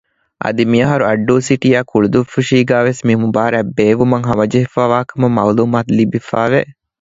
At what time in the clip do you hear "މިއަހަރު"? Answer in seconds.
0.71-1.03